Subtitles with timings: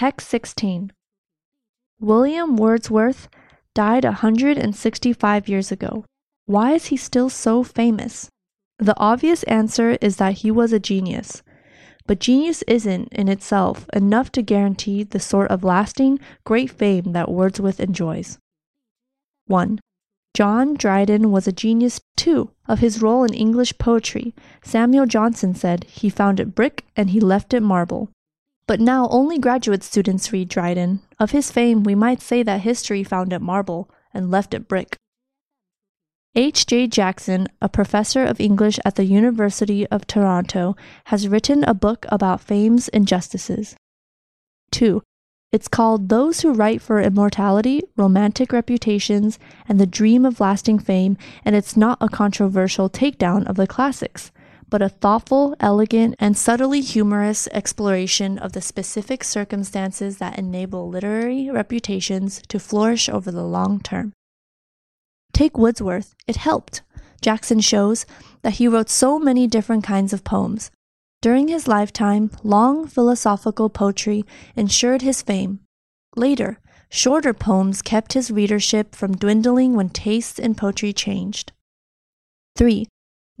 [0.00, 0.92] Text 16.
[2.00, 3.28] William Wordsworth
[3.74, 6.06] died 165 years ago.
[6.46, 8.30] Why is he still so famous?
[8.78, 11.42] The obvious answer is that he was a genius.
[12.06, 17.30] But genius isn't, in itself, enough to guarantee the sort of lasting, great fame that
[17.30, 18.38] Wordsworth enjoys.
[19.48, 19.80] 1.
[20.32, 24.34] John Dryden was a genius, too, of his role in English poetry.
[24.64, 28.08] Samuel Johnson said he found it brick and he left it marble.
[28.70, 31.00] But now only graduate students read Dryden.
[31.18, 34.94] Of his fame, we might say that history found it marble and left it brick.
[36.36, 36.66] H.
[36.66, 36.86] J.
[36.86, 42.40] Jackson, a professor of English at the University of Toronto, has written a book about
[42.40, 43.74] fame's injustices.
[44.70, 45.02] 2.
[45.50, 51.18] It's called Those Who Write for Immortality, Romantic Reputations, and the Dream of Lasting Fame,
[51.44, 54.30] and it's not a controversial takedown of the classics,
[54.70, 61.50] but a thoughtful, elegant, and subtly humorous exploration of the specific circumstances that enable literary
[61.50, 64.12] reputations to flourish over the long term.
[65.32, 66.82] Take Wordsworth, it helped.
[67.20, 68.06] Jackson shows
[68.42, 70.70] that he wrote so many different kinds of poems.
[71.20, 74.24] During his lifetime, long philosophical poetry
[74.56, 75.60] ensured his fame.
[76.16, 76.58] Later,
[76.88, 81.52] shorter poems kept his readership from dwindling when tastes in poetry changed.
[82.56, 82.86] 3.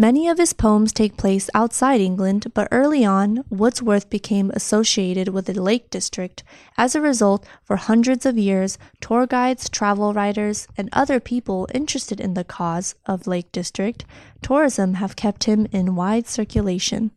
[0.00, 5.46] Many of his poems take place outside England, but early on, Wordsworth became associated with
[5.46, 6.44] the Lake District.
[6.76, 12.20] As a result, for hundreds of years, tour guides, travel writers, and other people interested
[12.20, 14.04] in the cause of Lake District
[14.40, 17.10] tourism have kept him in wide circulation.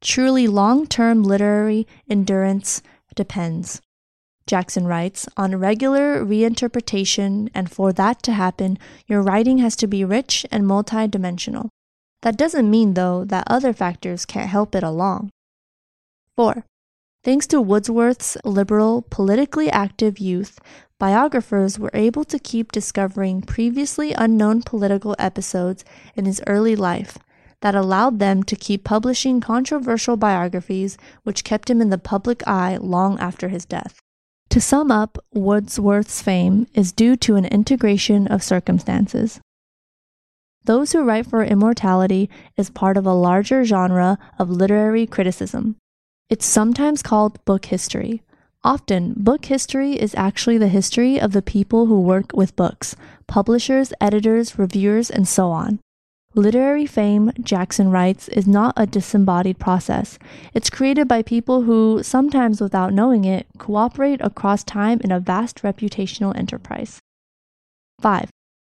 [0.00, 2.82] Truly long term literary endurance
[3.16, 3.82] depends.
[4.46, 10.04] Jackson writes, on regular reinterpretation, and for that to happen, your writing has to be
[10.04, 11.68] rich and multidimensional.
[12.22, 15.30] That doesn't mean, though, that other factors can't help it along.
[16.36, 16.64] 4.
[17.24, 20.58] Thanks to Wordsworth's liberal, politically active youth,
[20.98, 25.84] biographers were able to keep discovering previously unknown political episodes
[26.16, 27.18] in his early life
[27.60, 32.76] that allowed them to keep publishing controversial biographies which kept him in the public eye
[32.76, 34.00] long after his death.
[34.52, 39.40] To sum up, Wordsworth's fame is due to an integration of circumstances.
[40.64, 45.76] Those Who Write for Immortality is part of a larger genre of literary criticism.
[46.28, 48.20] It's sometimes called book history.
[48.62, 52.94] Often, book history is actually the history of the people who work with books
[53.26, 55.78] publishers, editors, reviewers, and so on.
[56.34, 60.18] Literary fame, Jackson writes, is not a disembodied process.
[60.54, 65.62] It's created by people who, sometimes without knowing it, cooperate across time in a vast
[65.62, 67.00] reputational enterprise.
[68.00, 68.30] 5.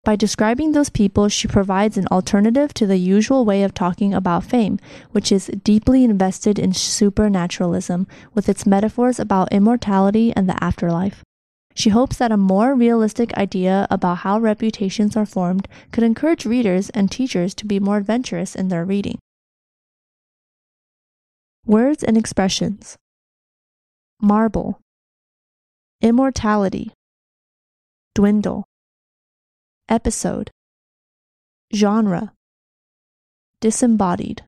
[0.04, 4.44] By describing those people, she provides an alternative to the usual way of talking about
[4.44, 4.78] fame,
[5.12, 11.24] which is deeply invested in supernaturalism, with its metaphors about immortality and the afterlife.
[11.76, 16.88] She hopes that a more realistic idea about how reputations are formed could encourage readers
[16.90, 19.18] and teachers to be more adventurous in their reading.
[21.66, 22.96] Words and expressions.
[24.22, 24.80] Marble,
[26.00, 26.92] Immortality,
[28.14, 28.64] Dwindle,
[29.86, 30.50] Episode,
[31.74, 32.32] Genre,
[33.60, 34.44] Disembodied.